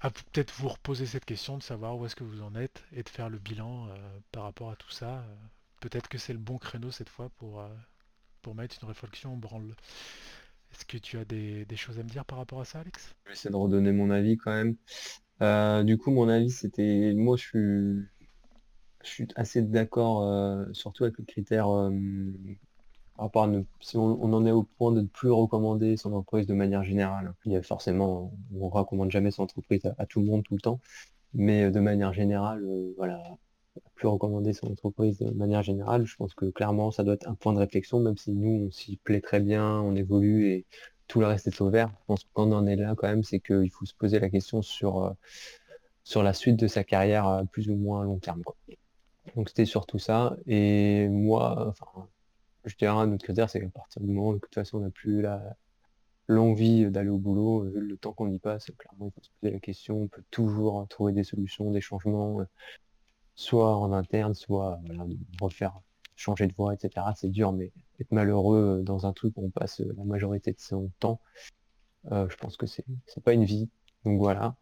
à 0.00 0.10
peut-être 0.10 0.52
vous 0.54 0.68
reposer 0.68 1.06
cette 1.06 1.24
question 1.24 1.58
de 1.58 1.62
savoir 1.62 1.96
où 1.96 2.06
est-ce 2.06 2.16
que 2.16 2.24
vous 2.24 2.42
en 2.42 2.54
êtes 2.54 2.84
et 2.92 3.02
de 3.02 3.08
faire 3.08 3.28
le 3.28 3.38
bilan 3.38 3.88
par 4.32 4.44
rapport 4.44 4.70
à 4.70 4.76
tout 4.76 4.90
ça. 4.90 5.24
Peut-être 5.80 6.08
que 6.08 6.18
c'est 6.18 6.32
le 6.32 6.38
bon 6.38 6.58
créneau 6.58 6.90
cette 6.90 7.08
fois 7.08 7.28
pour, 7.38 7.64
pour 8.42 8.54
mettre 8.54 8.76
une 8.82 8.88
réflexion 8.88 9.34
en 9.34 9.36
branle. 9.36 9.74
Est-ce 10.74 10.84
que 10.86 10.98
tu 10.98 11.18
as 11.18 11.24
des, 11.24 11.64
choses 11.76 12.00
à 12.00 12.02
me 12.02 12.08
dire 12.08 12.24
par 12.24 12.38
rapport 12.38 12.60
à 12.60 12.64
ça, 12.64 12.80
Alex? 12.80 13.14
Je 13.24 13.30
vais 13.30 13.34
essayer 13.34 13.50
de 13.52 13.56
redonner 13.56 13.92
mon 13.92 14.10
avis 14.10 14.36
quand 14.36 14.52
même. 14.52 14.74
Euh, 15.40 15.84
du 15.84 15.98
coup, 15.98 16.10
mon 16.10 16.28
avis, 16.28 16.50
c'était, 16.50 17.12
moi, 17.14 17.36
je 17.36 18.02
suis, 19.04 19.28
assez 19.36 19.62
d'accord, 19.62 20.24
euh, 20.24 20.64
surtout 20.72 21.04
avec 21.04 21.16
le 21.18 21.24
critère 21.24 21.68
euh, 21.72 21.92
à 23.18 23.46
ne, 23.46 23.62
si 23.80 23.96
on, 23.96 24.20
en 24.20 24.46
est 24.46 24.50
au 24.50 24.64
point 24.64 24.90
de 24.90 25.02
ne 25.02 25.06
plus 25.06 25.30
recommander 25.30 25.96
son 25.96 26.12
entreprise 26.12 26.48
de 26.48 26.54
manière 26.54 26.82
générale. 26.82 27.34
Il 27.44 27.52
y 27.52 27.56
a 27.56 27.62
forcément, 27.62 28.32
on 28.52 28.68
recommande 28.68 29.12
jamais 29.12 29.30
son 29.30 29.44
entreprise 29.44 29.86
à, 29.86 29.94
à 29.98 30.06
tout 30.06 30.18
le 30.18 30.26
monde 30.26 30.42
tout 30.42 30.54
le 30.54 30.60
temps, 30.60 30.80
mais 31.34 31.70
de 31.70 31.78
manière 31.78 32.12
générale, 32.12 32.66
voilà, 32.96 33.22
plus 33.94 34.08
recommander 34.08 34.52
son 34.52 34.68
entreprise 34.68 35.18
de 35.18 35.30
manière 35.30 35.62
générale. 35.62 36.06
Je 36.06 36.16
pense 36.16 36.34
que 36.34 36.46
clairement, 36.46 36.90
ça 36.90 37.04
doit 37.04 37.14
être 37.14 37.28
un 37.28 37.34
point 37.34 37.52
de 37.52 37.58
réflexion, 37.58 38.00
même 38.00 38.16
si 38.16 38.32
nous, 38.32 38.66
on 38.66 38.70
s'y 38.70 38.96
plaît 38.96 39.20
très 39.20 39.40
bien, 39.40 39.80
on 39.80 39.94
évolue 39.94 40.48
et 40.50 40.66
tout 41.08 41.20
le 41.20 41.26
reste 41.26 41.46
est 41.46 41.60
au 41.60 41.70
vert. 41.70 41.90
Je 41.90 42.04
pense 42.06 42.24
que 42.24 42.28
quand 42.32 42.48
on 42.48 42.52
en 42.52 42.66
est 42.66 42.76
là, 42.76 42.94
quand 42.96 43.08
même, 43.08 43.22
c'est 43.22 43.40
qu'il 43.40 43.70
faut 43.70 43.84
se 43.84 43.94
poser 43.94 44.20
la 44.20 44.30
question 44.30 44.62
sur, 44.62 45.04
euh, 45.04 45.10
sur 46.04 46.22
la 46.22 46.32
suite 46.32 46.56
de 46.56 46.66
sa 46.66 46.84
carrière 46.84 47.26
à 47.26 47.44
plus 47.44 47.68
ou 47.68 47.76
moins 47.76 48.04
long 48.04 48.18
terme. 48.18 48.42
Donc 49.36 49.48
c'était 49.48 49.64
surtout 49.64 49.98
ça. 49.98 50.36
Et 50.46 51.08
moi, 51.08 51.68
enfin, 51.68 52.08
je 52.64 52.76
dirais 52.76 52.92
un 52.92 53.12
autre 53.12 53.24
critère, 53.24 53.50
c'est 53.50 53.60
qu'à 53.60 53.68
partir 53.68 54.02
du 54.02 54.08
moment 54.08 54.30
où 54.30 54.34
de 54.34 54.38
toute 54.38 54.54
façon 54.54 54.78
on 54.78 54.80
n'a 54.80 54.90
plus 54.90 55.24
l'envie 56.28 56.90
d'aller 56.90 57.10
au 57.10 57.18
boulot, 57.18 57.64
vu 57.64 57.80
le 57.80 57.96
temps 57.96 58.12
qu'on 58.12 58.30
y 58.30 58.38
passe, 58.38 58.70
clairement 58.78 59.06
il 59.06 59.12
faut 59.12 59.22
se 59.22 59.30
poser 59.40 59.52
la 59.52 59.60
question, 59.60 60.02
on 60.02 60.08
peut 60.08 60.24
toujours 60.30 60.86
trouver 60.88 61.12
des 61.12 61.24
solutions, 61.24 61.70
des 61.70 61.80
changements, 61.80 62.40
euh, 62.40 62.44
soit 63.34 63.76
en 63.76 63.92
interne, 63.92 64.34
soit 64.34 64.80
refaire 65.40 65.80
changer 66.16 66.46
de 66.46 66.54
voie, 66.54 66.74
etc. 66.74 67.06
C'est 67.16 67.28
dur, 67.28 67.52
mais 67.52 67.72
être 68.00 68.12
malheureux 68.12 68.82
dans 68.84 69.06
un 69.06 69.12
truc 69.12 69.34
où 69.36 69.44
on 69.46 69.50
passe 69.50 69.80
la 69.80 70.04
majorité 70.04 70.52
de 70.52 70.60
son 70.60 70.90
temps, 71.00 71.20
euh, 72.12 72.28
je 72.28 72.36
pense 72.36 72.56
que 72.56 72.66
c'est 72.66 72.84
pas 73.24 73.32
une 73.32 73.44
vie. 73.44 73.68
Donc 74.04 74.18
voilà. 74.18 74.56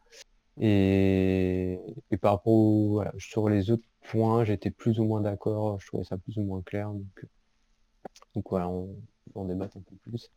Et, 0.60 1.80
par 2.20 2.32
rapport 2.32 3.04
sur 3.18 3.48
les 3.48 3.70
autres 3.70 3.86
points, 4.02 4.44
j'étais 4.44 4.70
plus 4.70 4.98
ou 5.00 5.04
moins 5.04 5.20
d'accord, 5.20 5.80
je 5.80 5.86
trouvais 5.86 6.04
ça 6.04 6.18
plus 6.18 6.36
ou 6.38 6.42
moins 6.42 6.62
clair. 6.62 6.90
Donc, 8.34 8.48
voilà, 8.48 8.68
on, 8.68 9.44
débat 9.44 9.64
un 9.64 9.80
peu 9.80 9.96
plus. 10.02 10.30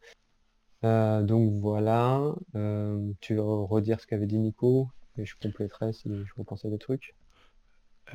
Euh, 0.84 1.24
donc 1.24 1.52
voilà, 1.54 2.34
euh, 2.56 3.12
tu 3.20 3.36
veux 3.36 3.42
redire 3.42 4.00
ce 4.00 4.08
qu'avait 4.08 4.28
dit 4.28 4.38
Nico? 4.40 4.90
Et 5.18 5.26
je 5.26 5.36
compléterai 5.42 5.94
si 5.94 6.10
je 6.10 6.34
repensais 6.38 6.70
des 6.70 6.78
trucs. 6.78 7.16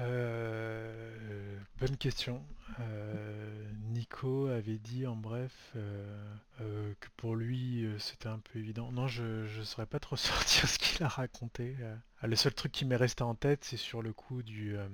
Euh, 0.01 1.59
bonne 1.79 1.97
question. 1.97 2.43
Euh, 2.79 3.71
Nico 3.91 4.47
avait 4.47 4.79
dit 4.79 5.07
en 5.07 5.17
bref 5.17 5.73
euh, 5.77 6.95
que 7.01 7.09
pour 7.17 7.37
lui 7.37 7.87
c'était 7.99 8.29
un 8.29 8.39
peu 8.39 8.59
évident. 8.59 8.93
Non, 8.93 9.09
je 9.09 9.59
ne 9.59 9.65
saurais 9.65 9.87
pas 9.87 10.01
trop 10.01 10.17
sortir 10.17 10.69
ce 10.69 10.79
qu'il 10.79 11.03
a 11.03 11.09
raconté. 11.09 11.77
Ah, 12.21 12.27
le 12.27 12.37
seul 12.37 12.55
truc 12.55 12.73
qui 12.73 12.85
m'est 12.85 12.97
resté 12.97 13.23
en 13.23 13.35
tête, 13.35 13.65
c'est 13.65 13.77
sur 13.77 14.03
le 14.03 14.13
coup 14.13 14.43
de 14.43 14.89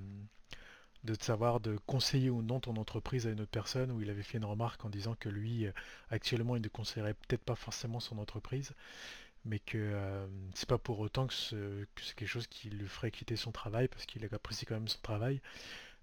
savoir 1.20 1.60
de 1.60 1.78
conseiller 1.86 2.30
ou 2.30 2.42
non 2.42 2.58
ton 2.58 2.76
entreprise 2.76 3.26
à 3.26 3.30
une 3.30 3.40
autre 3.40 3.50
personne, 3.50 3.92
où 3.92 4.02
il 4.02 4.10
avait 4.10 4.22
fait 4.22 4.38
une 4.38 4.44
remarque 4.44 4.84
en 4.84 4.90
disant 4.90 5.14
que 5.14 5.28
lui, 5.28 5.66
actuellement, 6.10 6.56
il 6.56 6.62
ne 6.62 6.68
conseillerait 6.68 7.14
peut-être 7.14 7.44
pas 7.44 7.54
forcément 7.54 8.00
son 8.00 8.18
entreprise, 8.18 8.72
mais 9.46 9.60
que 9.60 9.78
euh, 9.78 10.26
c'est 10.54 10.68
pas 10.68 10.78
pour 10.78 11.00
autant 11.00 11.26
que 11.28 11.34
ce- 11.34 11.84
que 11.96 12.02
c'est 12.04 12.14
quelque 12.16 12.28
chose 12.28 12.48
qui 12.48 12.70
lui 12.70 12.88
ferait 12.88 13.10
quitter 13.12 13.36
son 13.36 13.52
travail, 13.52 13.88
parce 13.88 14.06
qu'il 14.06 14.24
apprécie 14.34 14.66
quand 14.66 14.74
même 14.76 14.88
son 14.88 15.00
travail. 15.02 15.40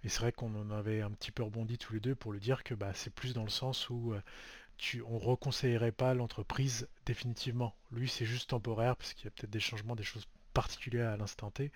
Et 0.04 0.10
c'est 0.10 0.20
vrai 0.22 0.32
qu'on 0.34 0.56
en 0.56 0.72
avait 0.72 1.02
un 1.02 1.12
petit 1.12 1.32
peu 1.32 1.44
rebondi 1.44 1.78
tous 1.80 1.94
les 1.94 2.00
deux 2.00 2.16
pour 2.16 2.34
lui 2.34 2.40
dire 2.42 2.64
que 2.64 2.74
bah, 2.76 2.94
c'est 2.94 3.14
plus 3.14 3.34
dans 3.34 3.44
le 3.44 3.50
sens 3.50 3.90
où 3.90 4.14
euh, 4.14 4.22
tu, 4.78 5.04
on 5.04 5.20
reconseillerait 5.20 5.92
pas 5.94 6.14
l'entreprise 6.16 6.88
définitivement. 7.06 7.76
Lui, 7.92 8.10
c'est 8.10 8.26
juste 8.26 8.52
temporaire, 8.52 8.96
parce 8.98 9.14
qu'il 9.16 9.26
y 9.26 9.30
a 9.30 9.32
peut-être 9.32 9.52
des 9.52 9.60
changements, 9.62 9.96
des 9.96 10.04
choses 10.04 10.28
particulières 10.54 11.12
à 11.12 11.18
l'instant 11.18 11.52
T. 11.52 11.72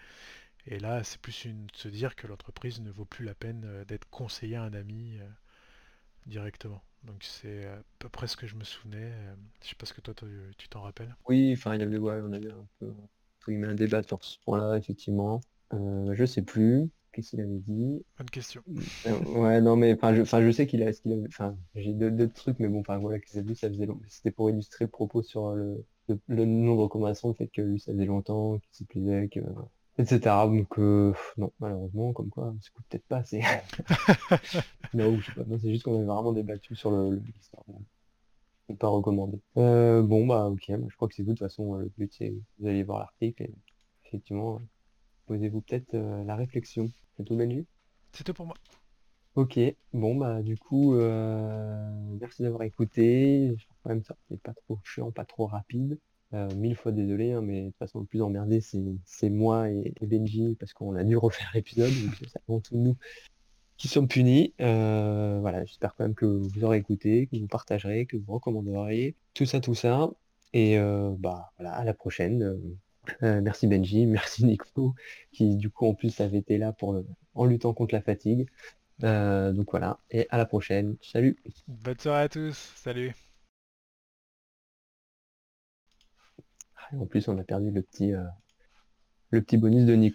Et 0.68 0.80
là, 0.80 1.04
c'est 1.04 1.22
plus 1.22 1.46
une, 1.46 1.68
de 1.68 1.76
se 1.78 1.88
dire 1.90 2.16
que 2.16 2.28
l'entreprise 2.28 2.82
ne 2.82 2.92
vaut 2.92 3.06
plus 3.06 3.26
la 3.26 3.36
peine 3.36 3.64
euh, 3.66 3.86
d'être 3.86 4.10
conseillé 4.12 4.56
à 4.58 4.64
un 4.64 4.74
ami 4.74 5.20
directement. 6.28 6.84
Donc 7.04 7.24
c'est 7.24 7.66
à 7.66 7.82
peu 8.00 8.10
près 8.10 8.28
ce 8.28 8.36
que 8.38 8.48
je 8.48 8.56
me 8.56 8.64
souvenais. 8.64 9.12
euh, 9.12 9.36
je 9.64 9.70
sais 9.70 9.76
pas 9.76 9.86
ce 9.86 9.94
que 9.94 10.02
toi 10.02 10.14
tu 10.58 10.68
t'en 10.70 10.82
rappelles. 10.82 11.16
Oui, 11.28 11.54
enfin 11.54 11.76
il 11.76 11.82
y 11.82 11.84
avait 11.84 11.98
ouais, 11.98 12.20
on 12.24 12.34
avait 12.34 12.52
un 12.52 12.68
peu 12.80 12.94
guillemets, 13.48 13.68
un 13.68 13.76
débat 13.76 14.04
sur 14.04 14.24
ce 14.24 14.38
point-là, 14.46 14.78
effectivement. 14.78 15.42
Euh, 15.74 16.14
je 16.14 16.26
sais 16.26 16.42
plus. 16.42 16.90
Qu'est-ce 17.12 17.32
qu'il 17.32 17.42
avait 17.42 17.60
dit? 17.60 18.04
Bonne 18.18 18.30
question. 18.30 18.64
Euh, 19.06 19.20
ouais, 19.20 19.62
non, 19.62 19.76
mais 19.76 19.94
enfin, 19.94 20.14
je, 20.14 20.24
je 20.24 20.52
sais 20.52 20.68
qu'il 20.68 20.84
a, 20.84 20.92
ce 20.94 21.02
qu'il 21.02 21.14
avait, 21.14 21.28
enfin, 21.28 21.58
j'ai 21.76 21.94
d'autres 21.94 22.34
trucs, 22.34 22.60
mais 22.60 22.68
bon, 22.68 22.82
enfin, 22.82 22.98
voilà, 22.98 23.20
que 23.20 23.40
vu, 23.40 23.56
ça 23.56 23.70
faisait 23.70 23.86
long. 23.86 24.00
C'était 24.08 24.32
pour 24.32 24.50
illustrer 24.50 24.86
le 24.86 24.92
propos 24.92 25.24
sur 25.24 25.52
le, 25.56 25.84
le, 26.10 26.20
le 26.28 26.46
nom 26.46 26.76
de 26.76 26.82
recommandation, 26.82 27.30
le 27.30 27.34
fait 27.36 27.48
que 27.48 27.62
lui, 27.62 27.80
ça 27.80 27.92
faisait 27.94 28.06
longtemps, 28.06 28.60
qu'il 28.60 28.70
s'y 28.74 28.86
plaisait, 28.86 29.30
que, 29.30 29.40
etc. 29.98 30.48
Donc, 30.48 30.78
euh, 30.80 31.14
non, 31.38 31.52
malheureusement, 31.60 32.14
comme 32.14 32.30
quoi, 32.30 32.54
on 32.56 32.62
s'écoute 32.62 32.86
peut-être 32.90 33.08
pas 33.08 33.18
assez. 33.18 33.42
Non, 34.94 35.18
je 35.20 35.26
sais 35.26 35.34
pas, 35.34 35.44
non, 35.46 35.58
c'est 35.60 35.70
juste 35.72 35.84
qu'on 35.84 35.96
avait 35.96 36.06
vraiment 36.06 36.34
débattu 36.34 36.76
sur 36.76 36.92
le, 36.92 37.22
le 38.68 38.76
pas 38.76 38.88
recommander. 38.88 39.40
Euh, 39.58 40.02
bon, 40.02 40.28
bah, 40.28 40.48
ok, 40.48 40.64
je 40.68 40.96
crois 40.96 41.08
que 41.08 41.16
c'est 41.16 41.24
tout. 41.24 41.30
De 41.30 41.34
toute 41.36 41.40
façon, 41.40 41.76
euh, 41.76 41.84
le 41.84 41.92
but, 41.98 42.14
c'est 42.14 42.30
que 42.32 42.36
vous 42.60 42.68
allez 42.68 42.84
voir 42.84 43.00
l'article 43.00 43.44
et 43.44 43.54
effectivement, 44.06 44.62
posez-vous 45.28 45.62
peut-être 45.62 45.94
euh, 45.96 46.24
la 46.26 46.36
réflexion. 46.36 46.92
C'est 47.18 47.24
tout, 47.24 47.36
Benji? 47.36 47.66
C'est 48.12 48.24
tout 48.24 48.34
pour 48.34 48.46
moi. 48.46 48.56
Ok, 49.36 49.60
bon 49.94 50.16
bah 50.16 50.42
du 50.42 50.58
coup, 50.58 50.96
euh, 50.96 51.92
merci 52.20 52.42
d'avoir 52.42 52.64
écouté. 52.64 53.50
J'espère 53.56 53.78
quand 53.84 53.90
même 53.92 54.04
ça 54.04 54.16
c'est 54.28 54.42
pas 54.42 54.54
trop 54.54 54.80
chiant, 54.84 55.12
pas 55.12 55.26
trop 55.26 55.46
rapide. 55.46 56.00
Euh, 56.34 56.50
mille 56.56 56.76
fois 56.76 56.92
désolé, 56.92 57.34
hein, 57.34 57.42
mais 57.42 57.66
de 57.66 57.68
toute 57.68 57.78
façon 57.78 58.00
le 58.00 58.06
plus 58.06 58.22
emmerdé 58.24 58.62
c'est 58.62 58.84
c'est 59.06 59.30
moi 59.30 59.70
et, 59.70 59.94
et 60.02 60.08
Benji 60.08 60.56
parce 60.60 60.74
qu'on 60.74 60.96
a 60.96 61.04
dû 61.04 61.16
refaire 61.18 61.52
l'épisode, 61.54 61.92
donc 62.04 62.16
c'est 62.20 62.40
avant 62.50 62.60
tout 62.62 62.78
nous 62.78 62.98
qui 63.78 63.88
sommes 63.88 64.08
punis. 64.08 64.54
Euh, 64.62 65.38
voilà, 65.40 65.64
j'espère 65.66 65.96
quand 65.96 66.04
même 66.04 66.16
que 66.16 66.26
vous 66.26 66.64
aurez 66.64 66.78
écouté, 66.78 67.28
que 67.28 67.38
vous 67.38 67.48
partagerez, 67.48 68.06
que 68.06 68.18
vous 68.18 68.34
recommanderez, 68.34 69.16
tout 69.34 69.46
ça, 69.46 69.60
tout 69.60 69.76
ça. 69.76 70.10
Et 70.54 70.78
euh, 70.80 71.12
bah 71.18 71.52
voilà, 71.58 71.74
à 71.74 71.84
la 71.84 71.94
prochaine. 71.94 72.58
euh, 73.24 73.42
merci 73.42 73.68
Benji, 73.68 74.06
merci 74.08 74.46
Nico, 74.46 74.96
qui 75.32 75.56
du 75.56 75.70
coup 75.70 75.88
en 75.88 75.94
plus 75.94 76.20
avait 76.22 76.40
été 76.40 76.58
là 76.58 76.74
pour 76.74 77.04
en 77.36 77.46
luttant 77.46 77.74
contre 77.74 77.94
la 77.94 78.02
fatigue. 78.02 78.48
Donc 79.00 79.72
voilà, 79.72 80.00
et 80.10 80.28
à 80.30 80.38
la 80.38 80.46
prochaine. 80.46 80.98
Salut. 81.02 81.38
Bonne 81.68 82.00
soirée 82.00 82.24
à 82.24 82.30
tous. 82.30 82.56
Salut. 82.76 83.14
En 86.94 87.06
plus, 87.06 87.28
on 87.28 87.38
a 87.38 87.44
perdu 87.44 87.70
le 87.70 87.82
petit, 87.82 88.14
le 89.30 89.42
petit 89.42 89.58
bonus 89.58 89.86
de 89.86 89.94
Nico. 89.94 90.06